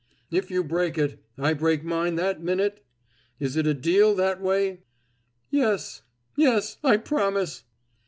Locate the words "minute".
2.41-2.83